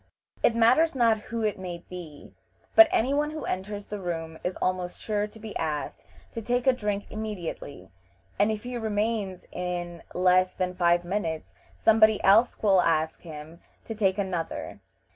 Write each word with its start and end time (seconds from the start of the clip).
It 0.41 0.55
matters 0.55 0.95
not 0.95 1.19
who 1.29 1.43
it 1.43 1.59
may 1.59 1.83
be, 1.87 2.33
but 2.73 2.87
any 2.89 3.13
one 3.13 3.29
who 3.29 3.45
enters 3.45 3.85
the 3.85 3.99
room 3.99 4.39
is 4.43 4.55
almost 4.55 4.99
sure 4.99 5.27
to 5.27 5.39
be 5.39 5.55
asked 5.57 6.07
to 6.31 6.41
take 6.41 6.65
a 6.65 6.73
drink 6.73 7.05
immediately, 7.11 7.91
and 8.39 8.49
if 8.51 8.63
he 8.63 8.77
remains, 8.79 9.45
in 9.51 10.01
less 10.15 10.53
than 10.53 10.73
five 10.73 11.05
minutes 11.05 11.53
somebody 11.77 12.19
else 12.23 12.63
will 12.63 12.81
ask 12.81 13.21
him 13.21 13.59
to 13.85 13.93
take 13.93 14.17
another. 14.17 14.79